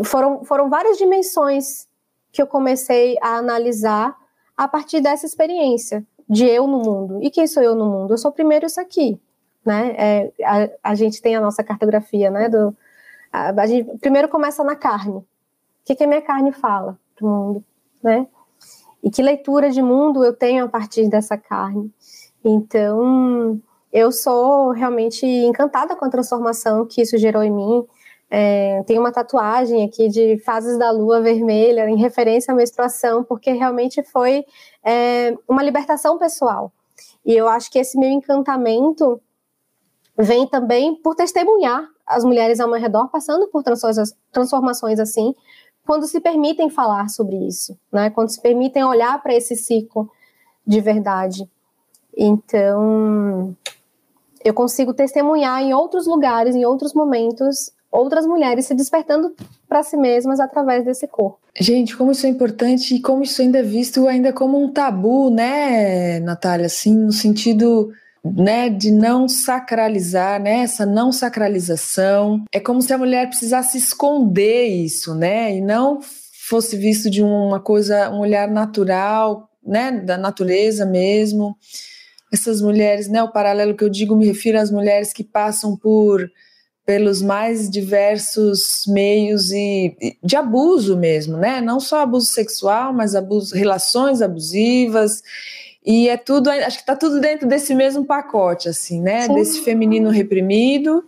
[0.03, 1.87] foram, foram várias dimensões
[2.31, 4.15] que eu comecei a analisar
[4.57, 7.19] a partir dessa experiência de eu no mundo.
[7.21, 8.13] E quem sou eu no mundo?
[8.13, 9.19] Eu sou primeiro isso aqui,
[9.65, 9.95] né?
[9.97, 12.49] É, a, a gente tem a nossa cartografia, né?
[12.49, 12.75] Do,
[13.31, 15.23] a, a gente primeiro começa na carne.
[15.85, 17.63] O que, que a minha carne fala do mundo,
[18.03, 18.25] né?
[19.03, 21.93] E que leitura de mundo eu tenho a partir dessa carne.
[22.43, 23.61] Então,
[23.93, 27.85] eu sou realmente encantada com a transformação que isso gerou em mim.
[28.31, 33.51] É, tem uma tatuagem aqui de fases da lua vermelha, em referência à menstruação, porque
[33.51, 34.43] realmente foi
[34.83, 36.73] é, uma libertação pessoal.
[37.23, 39.21] E eu acho que esse meu encantamento
[40.17, 43.63] vem também por testemunhar as mulheres ao meu redor passando por
[44.31, 45.33] transformações assim,
[45.85, 48.09] quando se permitem falar sobre isso, né?
[48.09, 50.09] Quando se permitem olhar para esse ciclo
[50.65, 51.47] de verdade.
[52.17, 53.55] Então,
[54.43, 59.33] eu consigo testemunhar em outros lugares, em outros momentos, outras mulheres se despertando
[59.67, 61.39] para si mesmas através desse corpo.
[61.57, 65.29] Gente, como isso é importante e como isso ainda é visto ainda como um tabu,
[65.29, 66.65] né, Natália?
[66.65, 67.91] Assim, no sentido
[68.33, 72.43] né, de não sacralizar, né, essa não sacralização.
[72.51, 75.99] É como se a mulher precisasse esconder isso, né, e não
[76.49, 81.55] fosse visto de uma coisa, um olhar natural, né, da natureza mesmo.
[82.33, 86.29] Essas mulheres, né, o paralelo que eu digo me refiro às mulheres que passam por
[86.85, 91.59] pelos mais diversos meios e, de abuso mesmo, né?
[91.59, 95.23] Não só abuso sexual, mas abuso, relações abusivas
[95.85, 99.23] e é tudo, acho que está tudo dentro desse mesmo pacote, assim, né?
[99.23, 99.35] Sim.
[99.35, 101.05] Desse feminino reprimido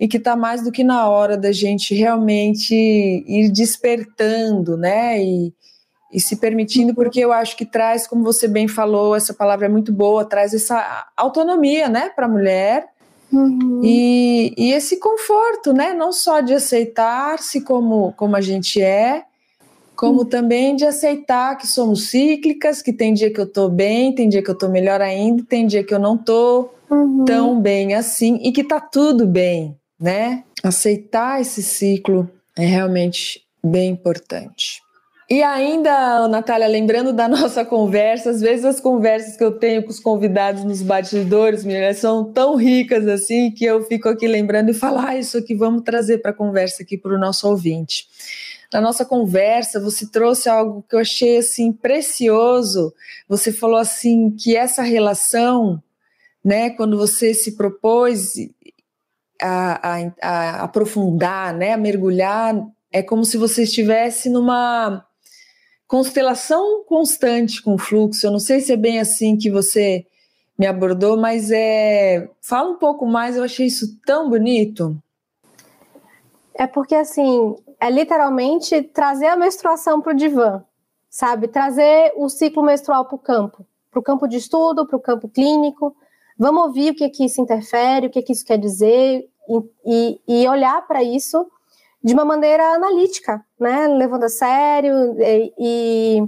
[0.00, 5.22] e que está mais do que na hora da gente realmente ir despertando, né?
[5.22, 5.52] E,
[6.10, 9.68] e se permitindo, porque eu acho que traz, como você bem falou, essa palavra é
[9.68, 12.86] muito boa, traz essa autonomia, né, para a mulher.
[13.30, 13.82] Uhum.
[13.84, 15.92] E, e esse conforto, né?
[15.92, 19.25] Não só de aceitar-se como, como a gente é,
[19.96, 24.28] como também de aceitar que somos cíclicas, que tem dia que eu tô bem, tem
[24.28, 27.24] dia que eu tô melhor ainda, tem dia que eu não tô uhum.
[27.24, 30.44] tão bem assim e que tá tudo bem, né?
[30.62, 34.82] Aceitar esse ciclo é realmente bem importante.
[35.28, 39.90] E ainda, Natália, lembrando da nossa conversa, às vezes as conversas que eu tenho com
[39.90, 44.74] os convidados nos bastidores, meninas, são tão ricas assim que eu fico aqui lembrando e
[44.74, 48.06] falo, ah, isso aqui vamos trazer para a conversa aqui para o nosso ouvinte
[48.72, 52.92] na nossa conversa, você trouxe algo que eu achei assim precioso.
[53.28, 55.82] Você falou assim que essa relação,
[56.44, 58.32] né, quando você se propôs
[59.40, 62.54] a, a, a aprofundar, né, a mergulhar,
[62.92, 65.04] é como se você estivesse numa
[65.86, 68.26] constelação constante com o fluxo.
[68.26, 70.04] Eu não sei se é bem assim que você
[70.58, 73.36] me abordou, mas é fala um pouco mais.
[73.36, 74.96] Eu achei isso tão bonito.
[76.54, 80.62] É porque assim é literalmente trazer a menstruação para o divã,
[81.10, 81.48] sabe?
[81.48, 85.28] Trazer o ciclo menstrual para o campo, para o campo de estudo, para o campo
[85.28, 85.94] clínico.
[86.38, 89.28] Vamos ouvir o que, que isso interfere, o que, que isso quer dizer
[89.84, 91.46] e, e olhar para isso
[92.02, 93.88] de uma maneira analítica, né?
[93.88, 96.22] Levando a sério e, e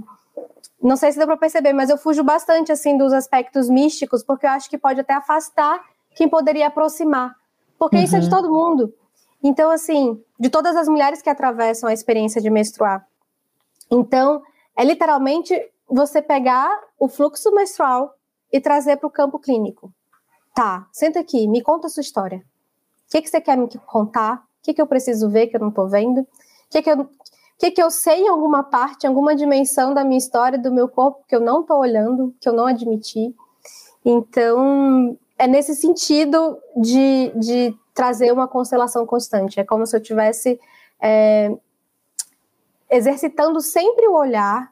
[0.81, 4.45] não sei se deu para perceber, mas eu fujo bastante assim dos aspectos místicos porque
[4.45, 5.81] eu acho que pode até afastar
[6.15, 7.35] quem poderia aproximar,
[7.77, 8.03] porque uhum.
[8.03, 8.31] isso é de uhum.
[8.31, 8.93] todo mundo.
[9.43, 13.07] Então, assim, de todas as mulheres que atravessam a experiência de menstruar.
[13.89, 14.41] Então,
[14.75, 15.53] é literalmente
[15.87, 18.13] você pegar o fluxo menstrual
[18.51, 19.91] e trazer para o campo clínico.
[20.53, 22.39] Tá, senta aqui, me conta a sua história.
[23.07, 24.43] O que, que você quer me contar?
[24.59, 26.21] O que, que eu preciso ver que eu não estou vendo?
[26.21, 26.27] O
[26.69, 27.09] que, que, eu,
[27.57, 30.87] que, que eu sei em alguma parte, em alguma dimensão da minha história, do meu
[30.87, 33.33] corpo, que eu não estou olhando, que eu não admiti?
[34.03, 39.59] Então, é nesse sentido de, de trazer uma constelação constante.
[39.59, 40.57] É como se eu tivesse
[41.01, 41.53] é,
[42.89, 44.71] exercitando sempre o olhar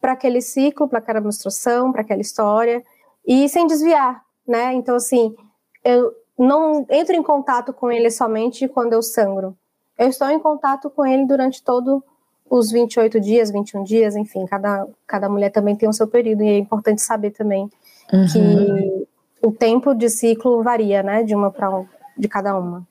[0.00, 2.82] para aquele ciclo, para aquela menstruação, para aquela história,
[3.26, 4.72] e sem desviar, né?
[4.72, 5.36] Então, assim,
[5.84, 9.54] eu não entro em contato com ele somente quando eu sangro.
[9.98, 12.02] Eu estou em contato com ele durante todo
[12.48, 16.48] os 28 dias, 21 dias, enfim, cada, cada mulher também tem o seu período, e
[16.48, 17.70] é importante saber também
[18.10, 18.26] uhum.
[18.32, 21.68] que o tempo de ciclo varia, né, de uma para
[22.16, 22.86] de cada uma.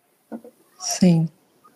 [0.79, 1.27] Sim.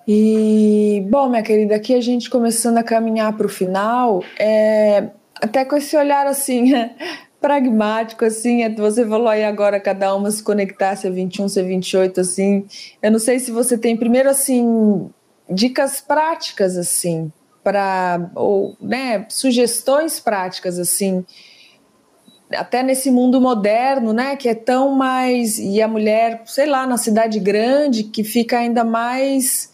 [0.08, 5.66] E, bom, minha querida, aqui a gente começando a caminhar para o final, é, até
[5.66, 6.72] com esse olhar assim,
[7.42, 11.60] pragmático, assim, é, você falou aí agora cada uma se conectar, se é 21, se
[11.60, 12.66] é 28, assim,
[13.02, 15.10] eu não sei se você tem, primeiro, assim,
[15.50, 17.32] dicas práticas, assim,
[17.64, 21.26] para, ou, né, sugestões práticas, assim,
[22.52, 26.98] até nesse mundo moderno, né, que é tão mais, e a mulher, sei lá, na
[26.98, 29.72] cidade grande, que fica ainda mais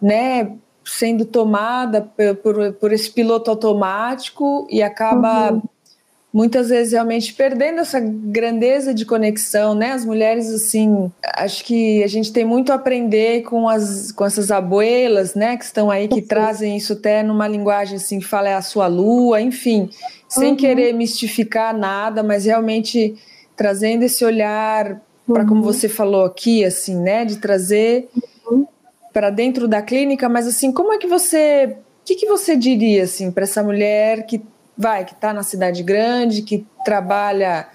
[0.00, 0.52] né,
[0.84, 5.62] sendo tomada por, por, por esse piloto automático e acaba uhum.
[6.32, 9.92] Muitas vezes realmente perdendo essa grandeza de conexão, né?
[9.92, 14.50] As mulheres assim, acho que a gente tem muito a aprender com as com essas
[14.50, 16.26] abuelas, né, que estão aí que uhum.
[16.26, 19.90] trazem isso até numa linguagem assim que fala é a sua lua, enfim,
[20.28, 20.56] sem uhum.
[20.56, 23.16] querer mistificar nada, mas realmente
[23.56, 25.62] trazendo esse olhar para como uhum.
[25.62, 28.08] você falou aqui, assim, né, de trazer
[29.12, 33.02] para dentro da clínica, mas assim, como é que você, o que, que você diria
[33.02, 34.40] assim para essa mulher que
[34.76, 37.68] vai, que está na cidade grande, que trabalha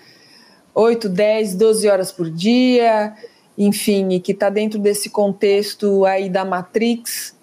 [0.74, 3.14] 8, 10, 12 horas por dia,
[3.58, 7.36] enfim, e que está dentro desse contexto aí da Matrix,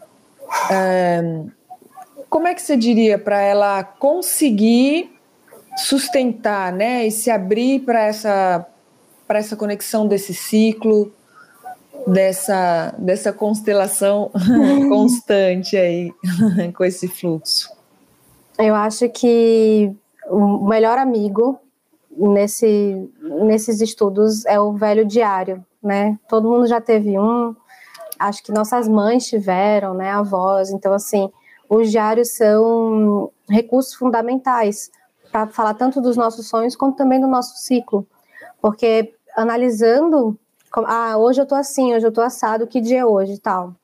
[2.28, 5.10] como é que você diria para ela conseguir
[5.76, 8.66] sustentar, né, e se abrir para essa
[9.26, 11.10] para essa conexão desse ciclo,
[12.06, 14.30] dessa, dessa constelação
[14.90, 16.12] constante aí,
[16.76, 17.70] com esse fluxo?
[18.58, 19.94] Eu acho que
[20.28, 21.58] o melhor amigo
[22.16, 26.18] nesse, nesses estudos é o velho diário, né?
[26.28, 27.54] Todo mundo já teve um,
[28.18, 30.10] acho que nossas mães tiveram, né?
[30.10, 31.30] Avós, então assim,
[31.68, 34.90] os diários são recursos fundamentais
[35.30, 38.06] para falar tanto dos nossos sonhos quanto também do nosso ciclo,
[38.60, 40.38] porque analisando
[40.86, 43.74] ah, hoje eu tô assim, hoje eu tô assado, que dia é hoje tal.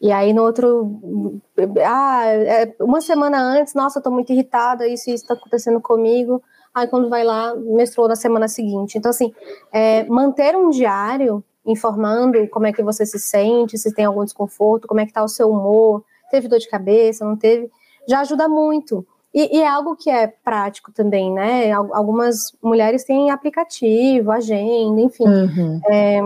[0.00, 1.40] E aí no outro,
[1.84, 6.42] ah, é, uma semana antes, nossa, eu tô muito irritada, isso isso tá acontecendo comigo.
[6.74, 8.98] Aí quando vai lá, menstruou na semana seguinte.
[8.98, 9.32] Então, assim,
[9.72, 14.86] é, manter um diário informando como é que você se sente, se tem algum desconforto,
[14.86, 17.70] como é que tá o seu humor, teve dor de cabeça, não teve,
[18.06, 19.06] já ajuda muito.
[19.34, 21.70] E, e, é algo que é prático também, né?
[21.72, 25.28] Algumas mulheres têm aplicativo, agenda, enfim.
[25.28, 25.80] Uhum.
[25.90, 26.20] É,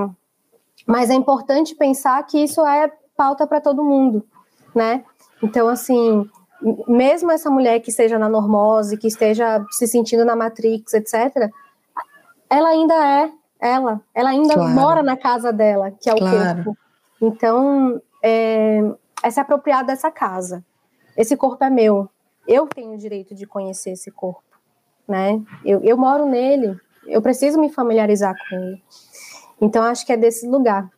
[0.86, 4.24] mas é importante pensar que isso é pauta para todo mundo,
[4.74, 5.04] né?
[5.42, 6.26] Então, assim,
[6.88, 11.50] mesmo essa mulher que esteja na normose, que esteja se sentindo na Matrix, etc.,
[12.48, 13.30] ela ainda é
[13.60, 14.70] ela, ela ainda claro.
[14.70, 16.64] mora na casa dela, que é o claro.
[16.64, 16.78] corpo.
[17.20, 18.80] Então, é,
[19.22, 20.64] é se apropriar dessa casa.
[21.14, 22.08] Esse corpo é meu,
[22.48, 24.42] eu tenho o direito de conhecer esse corpo,
[25.06, 25.42] né?
[25.62, 26.74] Eu, eu moro nele,
[27.06, 28.82] eu preciso me familiarizar com ele.
[29.60, 30.88] Então, acho que é desse lugar.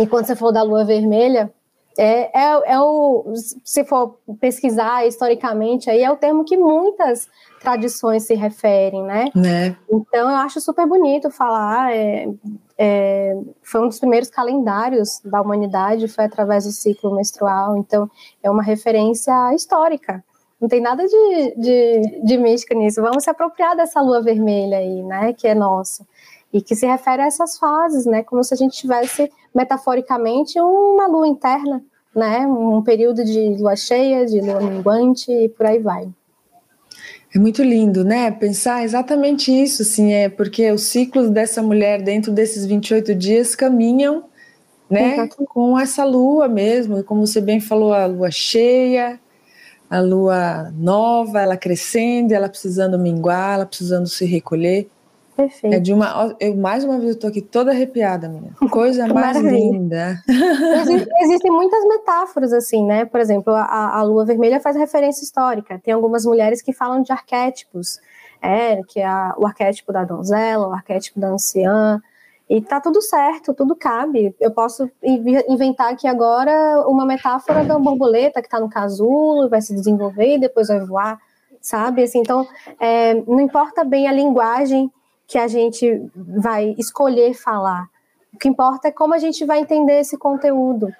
[0.00, 1.52] E quando você falou da lua vermelha,
[1.98, 3.32] é, é, é o,
[3.64, 7.28] se for pesquisar historicamente, aí é o termo que muitas
[7.60, 9.30] tradições se referem, né?
[9.34, 9.76] né?
[9.90, 11.94] Então eu acho super bonito falar.
[11.94, 12.26] É,
[12.78, 17.76] é, foi um dos primeiros calendários da humanidade, foi através do ciclo menstrual.
[17.76, 18.10] Então
[18.42, 20.24] é uma referência histórica.
[20.58, 23.02] Não tem nada de, de, de mística nisso.
[23.02, 25.32] Vamos se apropriar dessa lua vermelha aí, né?
[25.32, 26.06] Que é nossa.
[26.52, 28.22] E que se refere a essas fases, né?
[28.22, 31.82] Como se a gente tivesse, metaforicamente, uma lua interna,
[32.14, 32.46] né?
[32.46, 36.08] Um período de lua cheia, de lua minguante e por aí vai.
[37.32, 38.30] É muito lindo, né?
[38.32, 44.24] Pensar exatamente isso, assim, é porque os ciclos dessa mulher dentro desses 28 dias caminham,
[44.90, 49.20] né, com essa lua mesmo, como você bem falou, a lua cheia,
[49.88, 54.88] a lua nova, ela crescendo, ela precisando minguar, ela precisando se recolher.
[55.40, 55.74] Perfeito.
[55.74, 58.54] É de uma, eu mais uma vez estou aqui toda arrepiada, menina.
[58.70, 60.22] Coisa mais linda.
[61.22, 63.06] existem muitas metáforas assim, né?
[63.06, 65.80] Por exemplo, a, a lua vermelha faz referência histórica.
[65.82, 67.98] Tem algumas mulheres que falam de arquétipos,
[68.42, 72.02] é, que é o arquétipo da donzela, o arquétipo da anciã,
[72.46, 74.36] e tá tudo certo, tudo cabe.
[74.38, 79.74] Eu posso inventar aqui agora uma metáfora da borboleta que está no casulo, vai se
[79.74, 81.18] desenvolver e depois vai voar,
[81.62, 82.02] sabe?
[82.02, 82.46] Assim, então,
[82.78, 84.92] é, não importa bem a linguagem
[85.30, 87.88] que a gente vai escolher falar.
[88.34, 90.92] O que importa é como a gente vai entender esse conteúdo.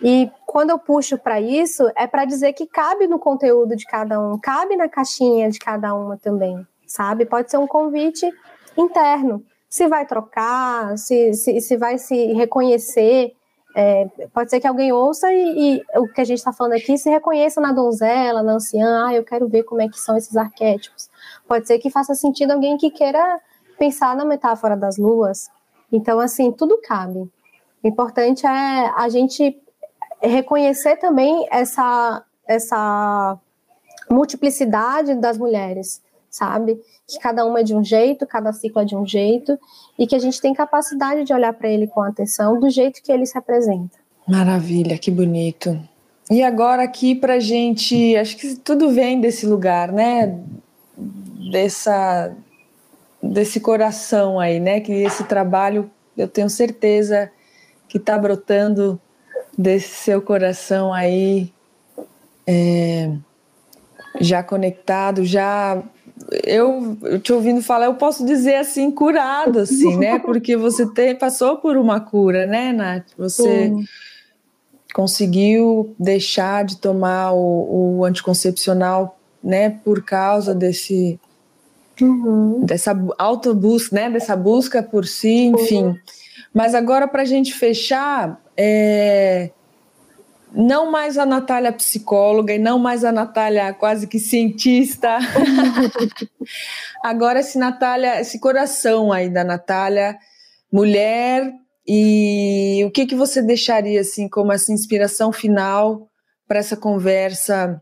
[0.00, 4.20] E quando eu puxo para isso, é para dizer que cabe no conteúdo de cada
[4.20, 7.26] um, cabe na caixinha de cada uma também, sabe?
[7.26, 8.30] Pode ser um convite
[8.76, 13.34] interno se vai trocar, se, se, se vai se reconhecer.
[13.74, 16.96] É, pode ser que alguém ouça e, e o que a gente está falando aqui
[16.96, 19.08] se reconheça na donzela, na anciã.
[19.08, 21.10] Ah, eu quero ver como é que são esses arquétipos.
[21.48, 23.40] Pode ser que faça sentido alguém que queira
[23.78, 25.48] pensar na metáfora das luas.
[25.92, 27.20] Então, assim, tudo cabe.
[27.82, 29.56] O importante é a gente
[30.20, 33.38] reconhecer também essa, essa
[34.10, 36.80] multiplicidade das mulheres, sabe?
[37.06, 39.58] Que cada uma é de um jeito, cada ciclo é de um jeito,
[39.98, 43.12] e que a gente tem capacidade de olhar para ele com atenção do jeito que
[43.12, 43.96] ele se apresenta.
[44.26, 45.78] Maravilha, que bonito.
[46.30, 50.40] E agora aqui para gente, acho que tudo vem desse lugar, né?
[51.52, 52.34] Dessa,
[53.22, 54.80] desse coração aí, né?
[54.80, 57.30] Que esse trabalho, eu tenho certeza
[57.88, 59.00] que está brotando
[59.56, 61.52] desse seu coração aí,
[62.46, 63.10] é,
[64.20, 65.82] já conectado, já
[66.44, 70.18] eu, te ouvindo falar, eu posso dizer assim, curado, assim, né?
[70.20, 73.06] Porque você te, passou por uma cura, né, Nath?
[73.18, 73.84] Você Sim.
[74.94, 81.20] conseguiu deixar de tomar o, o, anticoncepcional, né, por causa desse.
[82.00, 82.64] Uhum.
[82.64, 85.84] dessa autobusca, né, dessa busca por si, enfim.
[85.84, 85.98] Uhum.
[86.52, 89.50] Mas agora, para a gente fechar, é,
[90.52, 95.18] não mais a Natália psicóloga e não mais a Natália quase que cientista.
[97.04, 100.18] Agora esse Natália, esse coração aí da Natália,
[100.72, 101.52] mulher,
[101.86, 106.08] e o que que você deixaria assim como essa inspiração final
[106.48, 107.80] para essa conversa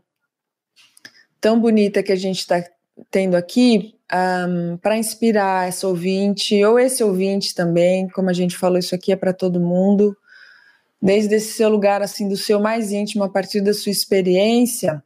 [1.39, 2.63] tão bonita que a gente está
[3.09, 8.77] tendo aqui, um, para inspirar essa ouvinte ou esse ouvinte também, como a gente falou,
[8.77, 10.15] isso aqui é para todo mundo
[11.01, 15.03] desde esse seu lugar assim do seu mais íntimo, a partir da sua experiência,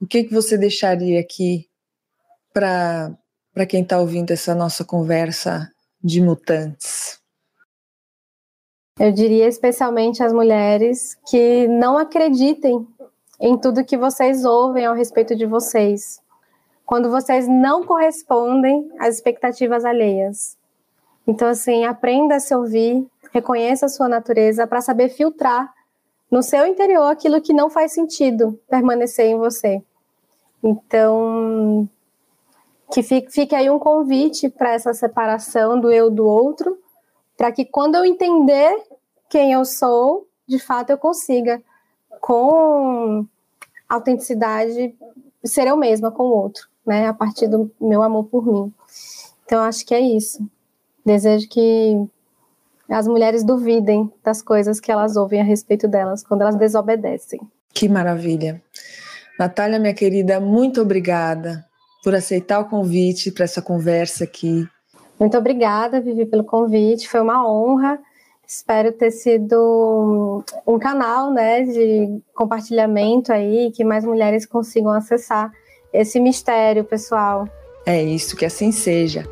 [0.00, 1.68] o que que você deixaria aqui
[2.52, 3.14] para
[3.52, 5.72] para quem está ouvindo essa nossa conversa
[6.04, 7.18] de mutantes?
[8.98, 12.86] Eu diria especialmente às mulheres que não acreditem
[13.40, 16.18] em tudo que vocês ouvem ao respeito de vocês,
[16.86, 20.56] quando vocês não correspondem às expectativas alheias.
[21.26, 25.74] Então, assim, aprenda a se ouvir, reconheça a sua natureza para saber filtrar
[26.30, 29.82] no seu interior aquilo que não faz sentido permanecer em você.
[30.62, 31.88] Então,
[32.92, 36.78] que fique, fique aí um convite para essa separação do eu do outro,
[37.36, 38.80] para que quando eu entender
[39.28, 41.60] quem eu sou, de fato eu consiga,
[42.20, 43.26] com
[43.88, 44.96] autenticidade,
[45.44, 47.06] ser eu mesma com o outro, né?
[47.06, 48.72] A partir do meu amor por mim.
[49.44, 50.44] Então, acho que é isso.
[51.04, 52.06] Desejo que
[52.88, 57.40] as mulheres duvidem das coisas que elas ouvem a respeito delas quando elas desobedecem.
[57.72, 58.62] Que maravilha.
[59.38, 61.64] Natália, minha querida, muito obrigada
[62.02, 64.66] por aceitar o convite para essa conversa aqui.
[65.18, 67.08] Muito obrigada, Vivi, pelo convite.
[67.08, 67.98] Foi uma honra.
[68.46, 75.50] Espero ter sido um canal né, de compartilhamento aí, que mais mulheres consigam acessar
[75.92, 77.48] esse mistério, pessoal.
[77.86, 79.24] É isso, que assim seja.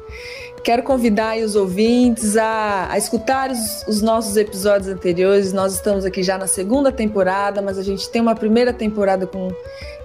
[0.62, 5.52] Quero convidar os ouvintes a, a escutar os, os, nossos episódios anteriores.
[5.52, 9.52] Nós estamos aqui já na segunda temporada, mas a gente tem uma primeira temporada com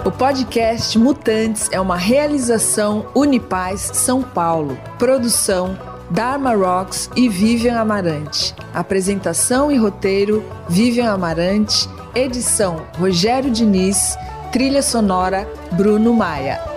[0.04, 4.78] O podcast Mutantes é uma realização Unipaz São Paulo.
[4.98, 5.78] Produção
[6.10, 8.56] Dharma Rocks e Vivian Amarante.
[8.74, 11.88] Apresentação e roteiro Vivian Amarante.
[12.16, 14.18] Edição Rogério Diniz.
[14.52, 16.77] Trilha sonora Bruno Maia.